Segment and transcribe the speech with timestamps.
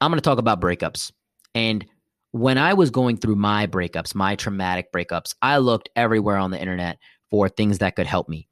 [0.00, 1.12] I'm going to talk about breakups.
[1.54, 1.86] And
[2.32, 6.60] when I was going through my breakups, my traumatic breakups, I looked everywhere on the
[6.60, 6.98] internet
[7.30, 8.48] for things that could help me.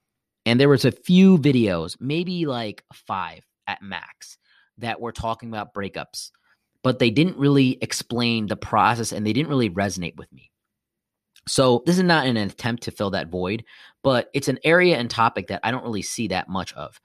[0.46, 4.38] And there was a few videos, maybe like 5 at max,
[4.78, 6.30] that were talking about breakups,
[6.82, 10.50] but they didn't really explain the process and they didn't really resonate with me.
[11.46, 13.64] So, this is not an attempt to fill that void,
[14.02, 16.98] but it's an area and topic that I don't really see that much of.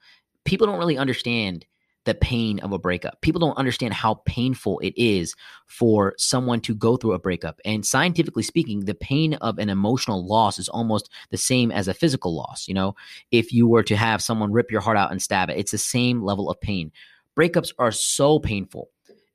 [0.46, 1.66] People don't really understand
[2.04, 3.20] the pain of a breakup.
[3.20, 5.34] People don't understand how painful it is
[5.66, 7.60] for someone to go through a breakup.
[7.64, 11.94] And scientifically speaking, the pain of an emotional loss is almost the same as a
[11.94, 12.66] physical loss.
[12.68, 12.94] You know,
[13.30, 15.78] if you were to have someone rip your heart out and stab it, it's the
[15.78, 16.90] same level of pain.
[17.38, 18.88] Breakups are so painful.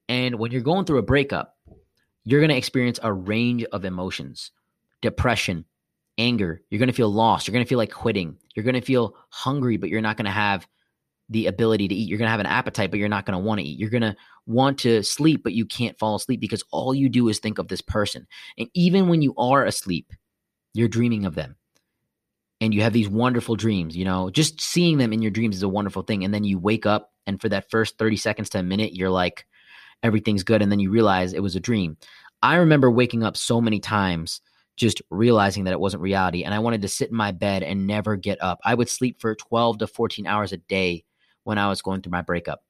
[0.09, 1.55] And when you're going through a breakup,
[2.23, 4.51] you're going to experience a range of emotions
[5.01, 5.65] depression,
[6.17, 6.61] anger.
[6.69, 7.47] You're going to feel lost.
[7.47, 8.37] You're going to feel like quitting.
[8.55, 10.67] You're going to feel hungry, but you're not going to have
[11.29, 12.07] the ability to eat.
[12.07, 13.79] You're going to have an appetite, but you're not going to want to eat.
[13.79, 14.15] You're going to
[14.45, 17.67] want to sleep, but you can't fall asleep because all you do is think of
[17.67, 18.27] this person.
[18.57, 20.13] And even when you are asleep,
[20.73, 21.55] you're dreaming of them.
[22.61, 25.63] And you have these wonderful dreams, you know, just seeing them in your dreams is
[25.63, 26.23] a wonderful thing.
[26.23, 29.09] And then you wake up, and for that first 30 seconds to a minute, you're
[29.09, 29.45] like,
[30.03, 30.61] everything's good.
[30.61, 31.97] And then you realize it was a dream.
[32.41, 34.41] I remember waking up so many times
[34.77, 36.43] just realizing that it wasn't reality.
[36.43, 38.59] And I wanted to sit in my bed and never get up.
[38.63, 41.03] I would sleep for 12 to 14 hours a day
[41.45, 42.63] when I was going through my breakup.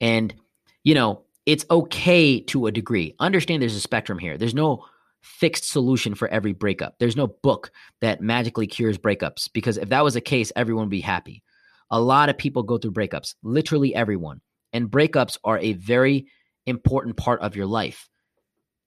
[0.00, 0.34] And,
[0.82, 3.14] you know, it's okay to a degree.
[3.20, 4.36] Understand there's a spectrum here.
[4.36, 4.84] There's no
[5.20, 6.98] fixed solution for every breakup.
[6.98, 7.70] There's no book
[8.00, 11.42] that magically cures breakups because if that was the case, everyone would be happy.
[11.90, 14.40] A lot of people go through breakups, literally everyone.
[14.72, 16.26] And breakups are a very
[16.66, 18.08] important part of your life.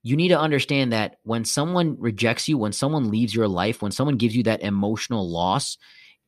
[0.02, 3.92] You need to understand that when someone rejects you, when someone leaves your life, when
[3.92, 5.78] someone gives you that emotional loss,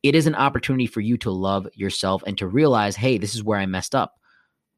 [0.02, 3.42] it is an opportunity for you to love yourself and to realize, hey, this is
[3.42, 4.14] where I messed up.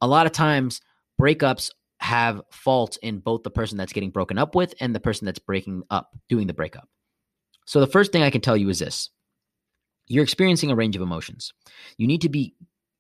[0.01, 0.81] A lot of times,
[1.21, 5.27] breakups have faults in both the person that's getting broken up with and the person
[5.27, 6.89] that's breaking up, doing the breakup.
[7.67, 9.11] So, the first thing I can tell you is this
[10.07, 11.53] you're experiencing a range of emotions.
[11.99, 12.55] You need to be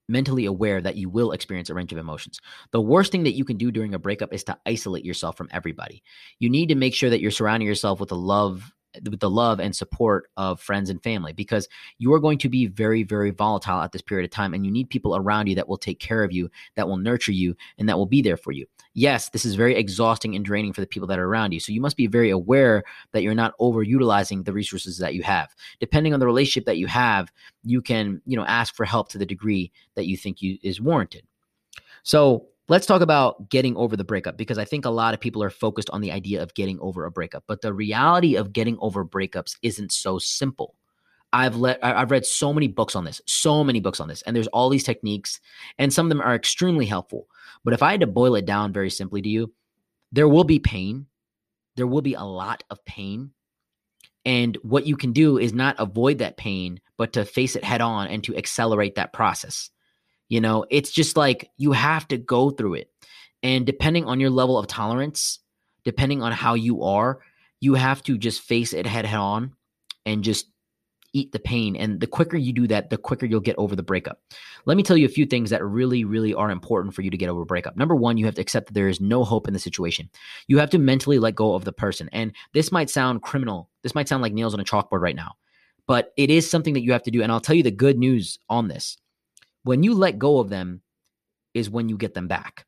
[0.09, 2.41] mentally aware that you will experience a range of emotions.
[2.73, 5.49] The worst thing that you can do during a breakup is to isolate yourself from
[5.51, 6.03] everybody.
[6.39, 8.73] You need to make sure that you're surrounding yourself with a love
[9.05, 11.69] with the love and support of friends and family because
[11.99, 14.73] you are going to be very very volatile at this period of time and you
[14.73, 17.89] need people around you that will take care of you that will nurture you and
[17.89, 18.67] that will be there for you.
[18.95, 21.73] Yes this is very exhausting and draining for the people that are around you so
[21.73, 22.83] you must be very aware
[23.13, 25.55] that you're not overutilizing the resources that you have.
[25.81, 27.33] Depending on the relationship that you have
[27.65, 30.81] you can you know ask for help to the degree that you think you is
[30.81, 31.25] warranted.
[32.03, 35.43] So Let's talk about getting over the breakup because I think a lot of people
[35.43, 38.77] are focused on the idea of getting over a breakup, but the reality of getting
[38.81, 40.75] over breakups isn't so simple.
[41.33, 44.37] I've let I've read so many books on this, so many books on this, and
[44.37, 45.41] there's all these techniques,
[45.79, 47.27] and some of them are extremely helpful.
[47.65, 49.53] But if I had to boil it down very simply to you,
[50.13, 51.07] there will be pain.
[51.77, 53.31] There will be a lot of pain.
[54.25, 57.81] And what you can do is not avoid that pain, but to face it head
[57.81, 59.71] on and to accelerate that process.
[60.29, 62.91] You know, it's just like you have to go through it.
[63.43, 65.39] And depending on your level of tolerance,
[65.85, 67.21] depending on how you are,
[67.61, 69.55] you have to just face it head on
[70.05, 70.47] and just
[71.13, 71.77] eat the pain.
[71.77, 74.21] And the quicker you do that, the quicker you'll get over the breakup.
[74.67, 77.17] Let me tell you a few things that really, really are important for you to
[77.17, 77.77] get over a breakup.
[77.77, 80.11] Number one, you have to accept that there is no hope in the situation.
[80.47, 82.09] You have to mentally let go of the person.
[82.13, 83.71] And this might sound criminal.
[83.83, 85.37] This might sound like nails on a chalkboard right now,
[85.87, 87.23] but it is something that you have to do.
[87.23, 88.99] And I'll tell you the good news on this
[89.65, 90.83] when you let go of them,
[91.55, 92.65] is when you get them back.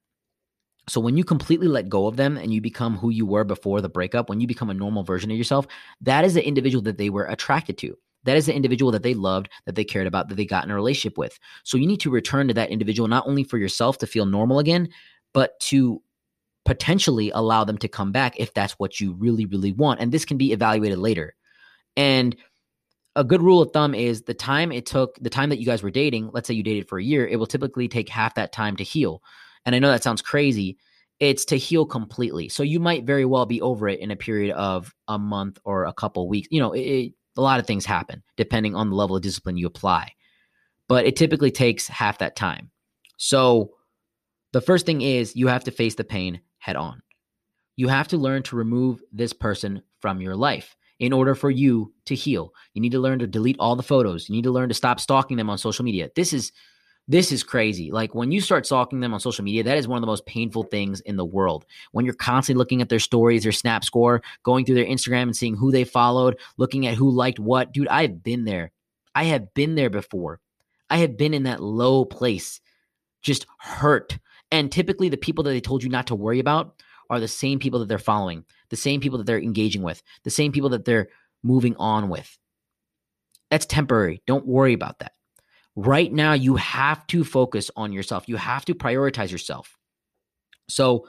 [0.89, 3.81] So when you completely let go of them and you become who you were before
[3.81, 5.67] the breakup, when you become a normal version of yourself,
[6.01, 7.97] that is the individual that they were attracted to.
[8.25, 10.71] That is the individual that they loved, that they cared about, that they got in
[10.71, 11.39] a relationship with.
[11.65, 14.59] So you need to return to that individual not only for yourself to feel normal
[14.59, 14.89] again,
[15.33, 16.03] but to
[16.65, 20.01] potentially allow them to come back if that's what you really, really want.
[20.01, 21.35] And this can be evaluated later.
[21.97, 22.37] And
[23.17, 25.83] a good rule of thumb is the time it took, the time that you guys
[25.83, 28.53] were dating, let's say you dated for a year, it will typically take half that
[28.53, 29.23] time to heal.
[29.67, 30.79] And I know that sounds crazy.
[31.19, 32.49] It's to heal completely.
[32.49, 35.85] So you might very well be over it in a period of a month or
[35.85, 36.49] a couple weeks.
[36.51, 39.57] You know, it, it, a lot of things happen depending on the level of discipline
[39.57, 40.13] you apply,
[40.89, 42.71] but it typically takes half that time.
[43.17, 43.73] So
[44.53, 47.03] the first thing is you have to face the pain head on.
[47.77, 51.93] You have to learn to remove this person from your life in order for you
[52.05, 52.53] to heal.
[52.75, 54.29] You need to learn to delete all the photos.
[54.29, 56.11] You need to learn to stop stalking them on social media.
[56.15, 56.53] This is
[57.09, 57.91] this is crazy.
[57.91, 60.27] Like when you start stalking them on social media, that is one of the most
[60.27, 61.65] painful things in the world.
[61.91, 65.37] When you're constantly looking at their stories, their snap score, going through their Instagram and
[65.37, 67.73] seeing who they followed, looking at who liked what.
[67.73, 68.71] Dude, I've been there.
[69.13, 70.39] I have been there before.
[70.89, 72.61] I have been in that low place,
[73.23, 74.19] just hurt
[74.53, 77.59] And typically, the people that they told you not to worry about are the same
[77.59, 80.85] people that they're following, the same people that they're engaging with, the same people that
[80.85, 81.09] they're
[81.43, 82.39] moving on with.
[83.51, 84.23] That's temporary.
[84.27, 85.13] Don't worry about that.
[85.77, 88.29] Right now, you have to focus on yourself.
[88.29, 89.77] You have to prioritize yourself.
[90.69, 91.07] So,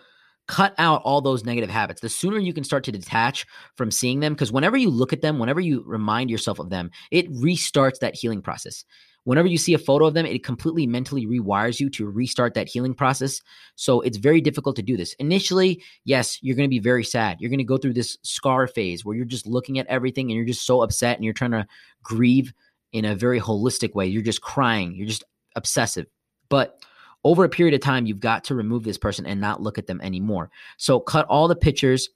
[0.48, 2.02] cut out all those negative habits.
[2.02, 5.22] The sooner you can start to detach from seeing them, because whenever you look at
[5.22, 8.84] them, whenever you remind yourself of them, it restarts that healing process.
[9.24, 12.68] Whenever you see a photo of them, it completely mentally rewires you to restart that
[12.68, 13.40] healing process.
[13.76, 15.14] So it's very difficult to do this.
[15.20, 17.38] Initially, yes, you're going to be very sad.
[17.40, 20.36] You're going to go through this scar phase where you're just looking at everything and
[20.36, 21.68] you're just so upset and you're trying to
[22.02, 22.52] grieve
[22.94, 24.08] in a very holistic way.
[24.08, 25.24] You're just crying, you're just
[25.56, 26.08] obsessive.
[26.50, 26.84] But
[27.24, 29.86] over a period of time, you've got to remove this person and not look at
[29.86, 30.50] them anymore.
[30.78, 32.10] So cut all the pictures,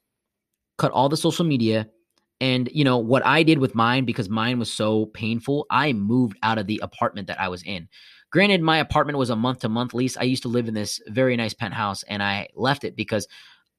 [0.78, 1.88] cut all the social media,
[2.42, 6.38] and you know what I did with mine because mine was so painful, I moved
[6.44, 7.88] out of the apartment that I was in.
[8.32, 10.18] Granted, my apartment was a month to month lease.
[10.18, 13.28] I used to live in this very nice penthouse and I left it because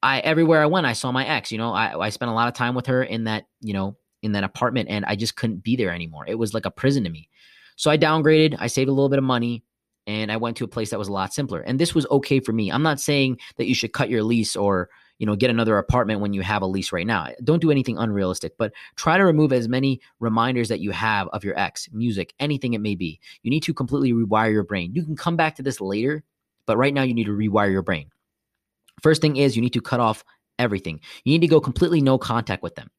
[0.01, 1.51] I everywhere I went, I saw my ex.
[1.51, 3.97] You know, I, I spent a lot of time with her in that, you know,
[4.23, 6.25] in that apartment and I just couldn't be there anymore.
[6.27, 7.29] It was like a prison to me.
[7.75, 9.63] So I downgraded, I saved a little bit of money
[10.07, 11.59] and I went to a place that was a lot simpler.
[11.59, 12.71] And this was okay for me.
[12.71, 14.89] I'm not saying that you should cut your lease or
[15.19, 17.29] you know get another apartment when you have a lease right now.
[17.43, 21.43] Don't do anything unrealistic but try to remove as many reminders that you have of
[21.43, 23.19] your ex music anything it may be.
[23.43, 24.93] You need to completely rewire your brain.
[24.93, 26.23] You can come back to this later
[26.65, 28.09] but right now you need to rewire your brain.
[29.01, 30.23] First thing is you need to cut off
[30.59, 30.99] everything.
[31.23, 32.89] You need to go completely no contact with them.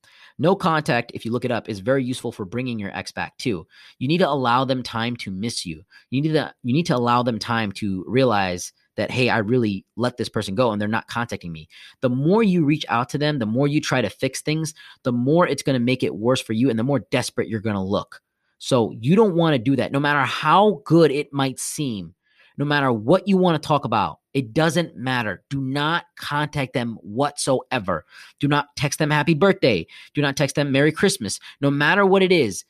[0.41, 3.37] No contact, if you look it up, is very useful for bringing your ex back
[3.39, 3.67] too.
[3.99, 5.83] You need to allow them time to miss you.
[6.11, 9.87] You need to you need to allow them time to realize that hey i really
[9.97, 11.69] let this person go and they're not contacting me.
[12.03, 14.75] The more you reach out to them the more you try to fix things
[15.05, 17.61] the more it's going to make it worse for you and the more desperate you're
[17.61, 18.21] going to look.
[18.59, 22.15] So you don't want to do that no matter how good it might seem
[22.59, 25.43] no matter what you want to talk about it doesn't matter.
[25.49, 28.05] Do not contact them whatsoever.
[28.39, 29.87] Do not text them happy birthday.
[30.15, 31.41] Do not text them merry christmas.
[31.61, 32.65] No matter what it is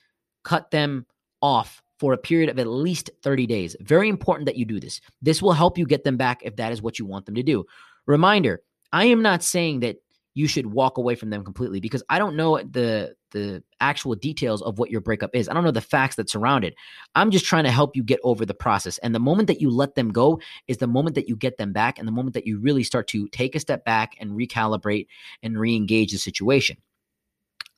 [0.45, 1.05] cut them
[1.43, 3.77] off for a period of at least 30 days.
[3.81, 5.01] Very important that you do this.
[5.21, 7.43] This will help you get them back if that is what you want them to
[7.43, 7.65] do.
[8.07, 8.63] Reminder,
[8.93, 9.97] I am not saying that
[10.35, 14.63] you should walk away from them completely because I don't know the the actual details
[14.63, 15.49] of what your breakup is.
[15.49, 16.75] I don't know the facts that surround it.
[17.15, 18.99] I'm just trying to help you get over the process.
[18.99, 21.73] And the moment that you let them go is the moment that you get them
[21.73, 25.09] back and the moment that you really start to take a step back and recalibrate
[25.43, 26.77] and re-engage the situation.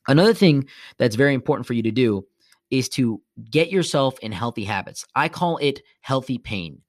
[0.07, 2.25] Another thing that's very important for you to do
[2.71, 5.05] is to get yourself in healthy habits.
[5.15, 6.81] I call it healthy pain.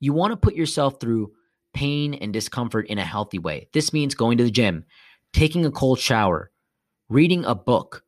[0.00, 1.32] You want to put yourself through
[1.74, 3.68] pain and discomfort in a healthy way.
[3.72, 4.84] This means going to the gym,
[5.32, 6.50] taking a cold shower,
[7.08, 8.02] reading a book,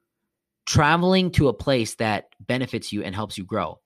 [0.65, 3.79] traveling to a place that benefits you and helps you grow.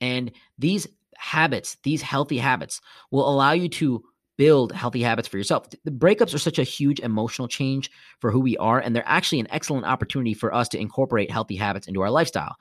[0.00, 0.86] And these
[1.16, 2.80] habits, these healthy habits,
[3.10, 4.02] will allow you to
[4.38, 5.68] build healthy habits for yourself.
[5.84, 7.90] The breakups are such a huge emotional change
[8.20, 11.56] for who we are, and they're actually an excellent opportunity for us to incorporate healthy
[11.56, 12.56] habits into our lifestyle.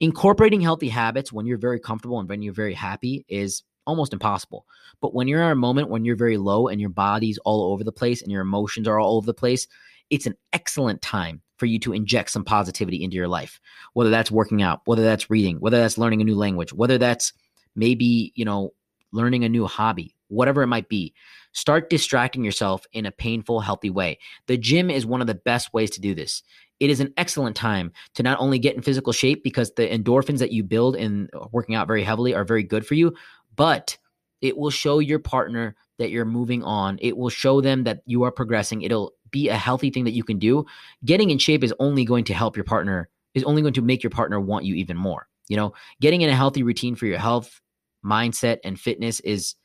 [0.00, 4.66] Incorporating healthy habits when you're very comfortable and when you're very happy is almost impossible.
[5.02, 7.84] But when you're in a moment when you're very low and your body's all over
[7.84, 9.66] the place and your emotions are all over the place,
[10.08, 13.60] it's an excellent time for you to inject some positivity into your life.
[13.92, 17.34] Whether that's working out, whether that's reading, whether that's learning a new language, whether that's
[17.76, 18.70] maybe, you know,
[19.12, 21.14] learning a new hobby, whatever it might be.
[21.52, 24.18] Start distracting yourself in a painful, healthy way.
[24.46, 26.42] The gym is one of the best ways to do this.
[26.78, 30.38] It is an excellent time to not only get in physical shape because the endorphins
[30.38, 33.14] that you build in uh, working out very heavily are very good for you,
[33.54, 33.98] but
[34.40, 36.98] it will show your partner that you're moving on.
[37.02, 38.82] It will show them that you are progressing.
[38.82, 40.64] It'll be a healthy thing that you can do.
[41.04, 44.02] Getting in shape is only going to help your partner, is only going to make
[44.02, 45.28] your partner want you even more.
[45.48, 47.60] You know, getting in a healthy routine for your health,
[48.04, 49.56] mindset, and fitness is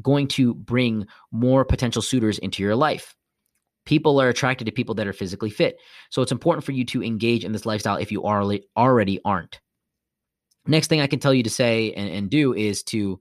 [0.00, 3.14] going to bring more potential suitors into your life.
[3.84, 5.78] People are attracted to people that are physically fit.
[6.10, 9.60] So it's important for you to engage in this lifestyle if you already aren't.
[10.66, 13.18] Next thing I can tell you to say and, and do is to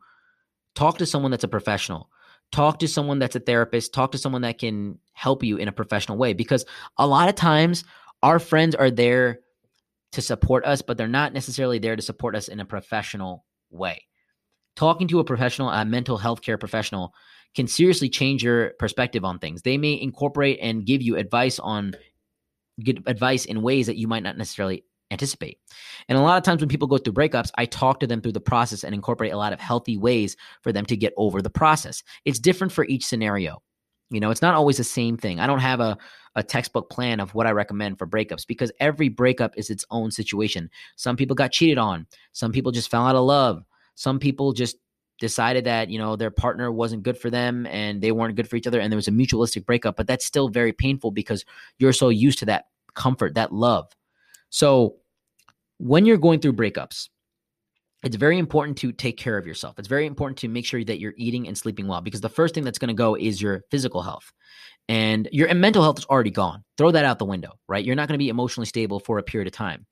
[0.76, 2.10] talk to someone that's a professional.
[2.52, 3.94] Talk to someone that's a therapist.
[3.94, 6.66] Talk to someone that can help you in a professional way because
[6.98, 7.84] a lot of times
[8.22, 9.40] our friends are there
[10.12, 14.06] to support us, but they're not necessarily there to support us in a professional way
[14.76, 17.14] talking to a professional, a mental health care professional,
[17.56, 19.62] can seriously change your perspective on things.
[19.62, 21.94] They may incorporate and give you advice on
[22.84, 25.60] get advice in ways that you might not necessarily anticipate.
[26.08, 28.32] And a lot of times when people go through breakups, I talk to them through
[28.32, 31.50] the process and incorporate a lot of healthy ways for them to get over the
[31.50, 32.02] process.
[32.24, 33.62] It's different for each scenario.
[34.10, 35.40] You know, it's not always the same thing.
[35.40, 35.98] I don't have a,
[36.36, 40.12] a textbook plan of what I recommend for breakups because every breakup is its own
[40.12, 40.70] situation.
[40.96, 43.64] Some people got cheated on, some people just fell out of love,
[44.02, 44.78] some people just
[45.20, 48.56] decided that you know their partner wasn't good for them and they weren't good for
[48.56, 51.46] each other and there was a mutualistic breakup but that's still very painful because
[51.78, 52.66] you're so used to that
[52.96, 53.88] comfort that love.
[54.50, 54.96] So
[55.78, 57.10] when you're going through breakups
[58.04, 59.78] it's very important to take care of yourself.
[59.78, 62.56] It's very important to make sure that you're eating and sleeping well because the first
[62.56, 64.34] thing that's going to go is your physical health.
[64.90, 66.64] And your mental health is already gone.
[66.80, 67.86] Throw that out the window right?
[67.86, 69.86] You're not going to be emotionally stable for a period of time.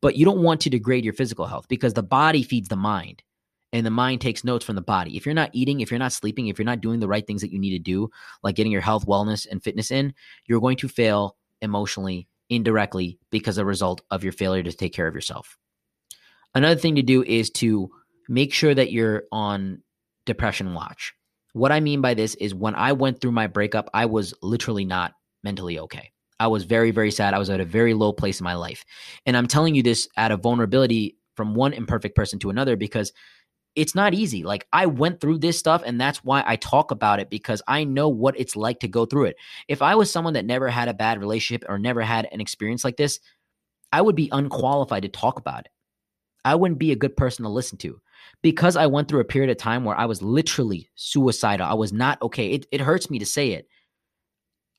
[0.00, 3.24] But you don't want to degrade your physical health because the body feeds the mind
[3.72, 5.16] and the mind takes notes from the body.
[5.16, 7.42] If you're not eating, if you're not sleeping, if you're not doing the right things
[7.42, 8.08] that you need to do,
[8.42, 10.14] like getting your health, wellness, and fitness in,
[10.46, 15.08] you're going to fail emotionally indirectly because a result of your failure to take care
[15.08, 15.58] of yourself.
[16.54, 17.90] Another thing to do is to
[18.28, 19.82] make sure that you're on
[20.24, 21.12] depression watch.
[21.52, 24.84] What I mean by this is when I went through my breakup, I was literally
[24.84, 26.12] not mentally okay.
[26.38, 27.34] I was very, very sad.
[27.34, 28.84] I was at a very low place in my life.
[29.24, 33.12] And I'm telling you this out of vulnerability from one imperfect person to another because
[33.76, 34.42] it's not easy.
[34.42, 37.84] Like I went through this stuff and that's why I talk about it because I
[37.84, 39.36] know what it's like to go through it.
[39.68, 42.84] If I was someone that never had a bad relationship or never had an experience
[42.84, 43.20] like this,
[43.92, 45.70] I would be unqualified to talk about it.
[46.44, 48.00] I wouldn't be a good person to listen to
[48.42, 51.66] because I went through a period of time where I was literally suicidal.
[51.66, 52.52] I was not okay.
[52.52, 53.68] It, it hurts me to say it.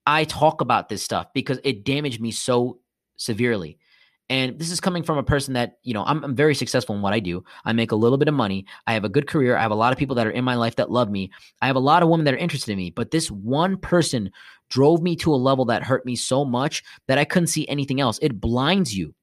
[0.06, 2.80] I talk about this stuff because it damaged me so
[3.18, 3.78] severely.
[4.30, 7.02] And this is coming from a person that, you know, I'm, I'm, very successful in
[7.02, 7.46] what I do.
[7.64, 8.66] I make a little bit of money.
[8.86, 9.56] I have a good career.
[9.56, 11.32] I have a lot of people that are in my life that love me.
[11.62, 12.90] I have a lot of women that are interested in me.
[12.90, 14.30] But this one person
[14.70, 18.02] drove me to a level that hurt me so much that I couldn't see anything
[18.02, 18.20] else.
[18.22, 19.16] It blinds you.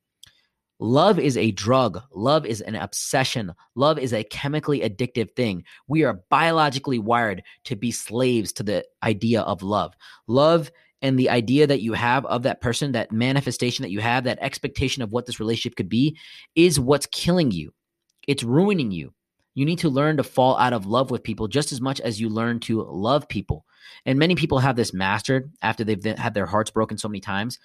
[0.81, 2.03] Love is a drug.
[2.13, 3.53] Love is an obsession.
[3.75, 5.65] Love is a chemically addictive thing.
[5.87, 9.95] We are biologically wired to be slaves to the idea of love.
[10.27, 10.71] Love
[11.05, 14.39] and the idea that you have of that person, that manifestation that you have, that
[14.41, 16.17] expectation of what this relationship could be,
[16.55, 17.75] is what's killing you.
[18.27, 19.13] It's ruining you.
[19.55, 22.19] You need to learn to fall out of love with people just as much as
[22.19, 23.67] you learn to love people.
[24.07, 27.59] And many people have this mastered after they've had their hearts broken so many times.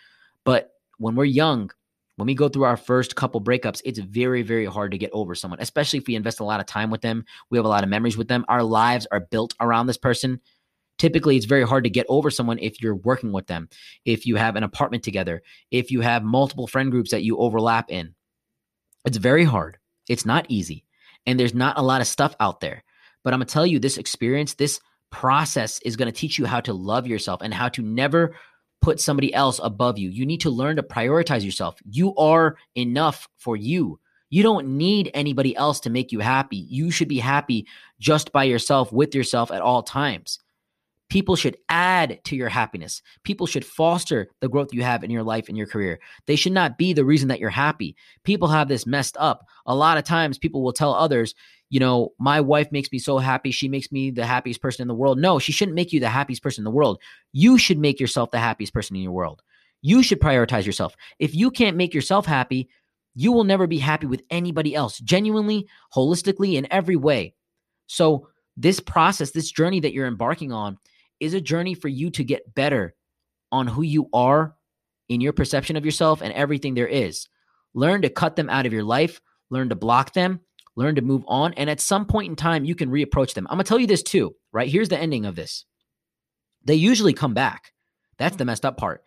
[0.43, 1.71] But when we're young,
[2.17, 5.33] when we go through our first couple breakups, it's very, very hard to get over
[5.33, 7.23] someone, especially if we invest a lot of time with them.
[7.49, 8.43] We have a lot of memories with them.
[8.49, 10.41] Our lives are built around this person
[10.99, 13.69] typically it's very hard to get over someone if you're working with them,
[14.05, 15.41] if you have an apartment together,
[15.71, 18.13] if you have multiple friend groups that you overlap in.
[19.05, 19.77] It's very hard.
[20.07, 20.85] It's not easy.
[21.25, 22.83] And there's not a lot of stuff out there.
[23.23, 24.79] But I'm going to tell you this experience, this
[25.11, 28.35] process is going to teach you how to love yourself and how to never
[28.81, 30.09] put somebody else above you.
[30.09, 31.79] You need to learn to prioritize yourself.
[31.89, 33.99] You are enough for you.
[34.29, 36.57] You don't need anybody else to make you happy.
[36.57, 37.65] You should be happy
[37.99, 40.39] just by yourself, with yourself at all times.
[41.09, 43.01] People should add to your happiness.
[43.23, 45.99] People should foster the growth you have in your life and your career.
[46.27, 47.95] They should not be the reason that you're happy.
[48.23, 49.45] People have this messed up.
[49.65, 51.33] A lot of times people will tell others,
[51.69, 53.49] you know, my wife makes me so happy.
[53.51, 55.17] She makes me the happiest person in the world.
[55.17, 56.99] No, she shouldn't make you the happiest person in the world.
[57.31, 59.41] You should make yourself the happiest person in your world.
[59.81, 60.95] You should prioritize yourself.
[61.17, 62.69] If you can't make yourself happy,
[63.15, 67.33] you will never be happy with anybody else, genuinely, holistically, in every way.
[67.87, 70.77] So, this process, this journey that you're embarking on,
[71.19, 72.95] is a journey for you to get better
[73.51, 74.55] on who you are
[75.07, 77.27] in your perception of yourself and everything there is.
[77.73, 80.39] Learn to cut them out of your life, learn to block them,
[80.75, 81.53] learn to move on.
[81.53, 83.47] And at some point in time, you can reapproach them.
[83.49, 84.69] I'm going to tell you this too, right?
[84.69, 85.65] Here's the ending of this
[86.65, 87.71] they usually come back.
[88.17, 89.03] That's the messed up part.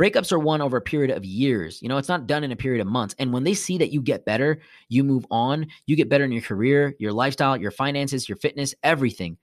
[0.00, 1.80] Breakups are won over a period of years.
[1.80, 3.14] You know, it's not done in a period of months.
[3.18, 6.32] And when they see that you get better, you move on, you get better in
[6.32, 9.38] your career, your lifestyle, your finances, your fitness, everything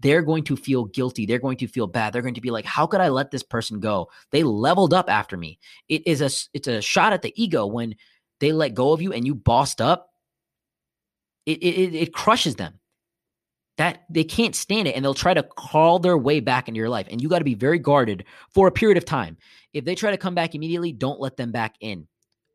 [0.00, 1.26] they're going to feel guilty.
[1.26, 2.12] They're going to feel bad.
[2.12, 4.10] They're going to be like, how could I let this person go?
[4.32, 5.58] They leveled up after me.
[5.88, 7.94] It is a it's a shot at the ego when
[8.40, 10.10] they let go of you and you bossed up.
[11.46, 12.80] It it, it crushes them.
[13.76, 16.88] That they can't stand it and they'll try to crawl their way back into your
[16.88, 17.08] life.
[17.10, 19.36] And you got to be very guarded for a period of time.
[19.72, 22.06] If they try to come back immediately, don't let them back in.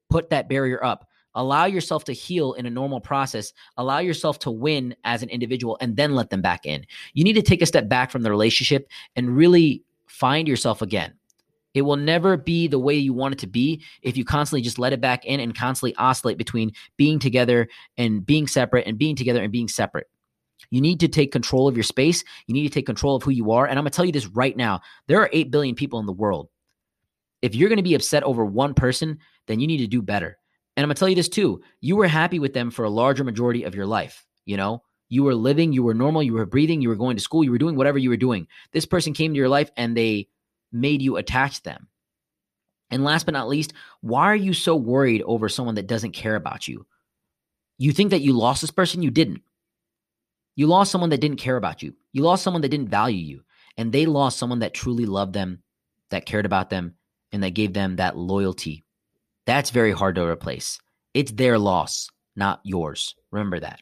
[0.10, 1.09] Put that barrier up
[1.40, 3.54] allow yourself to heal in a normal process.
[3.78, 6.86] Allow yourself to win as an individual and then let them back in.
[7.14, 11.14] You need to take a step back from the relationship and really find yourself again.
[11.74, 14.80] It will never be the way you want it to be if you constantly just
[14.80, 19.16] let it back in and constantly oscillate between being together and being separate and being
[19.16, 20.08] together and being separate.
[20.72, 22.24] You need to take control of your space.
[22.48, 23.66] You need to take control of who you are.
[23.66, 24.82] And i'm going to tell you this right now.
[25.08, 26.50] There are 8 billion people in the world.
[27.42, 30.39] If you're going to be upset over one person then you need to do better
[30.80, 31.62] and I'm going to tell you this too.
[31.82, 34.26] You were happy with them for a larger majority of your life.
[34.46, 37.22] You know, you were living, you were normal, you were breathing, you were going to
[37.22, 38.48] school, you were doing whatever you were doing.
[38.72, 40.30] This person came to your life and they
[40.72, 41.90] made you attach them.
[42.90, 46.38] And last but not least, why are you so worried over someone that doesn't care
[46.38, 46.86] about you?
[47.78, 49.42] You think that you lost this person, you didn't.
[50.56, 51.94] You lost someone that didn't care about you.
[52.14, 53.42] You lost someone that didn't value you.
[53.76, 55.62] And they lost someone that truly loved them,
[56.10, 56.94] that cared about them,
[57.34, 58.86] and that gave them that loyalty
[59.50, 60.78] that's very hard to replace.
[61.16, 63.16] It's their loss, not yours.
[63.32, 63.80] Remember that.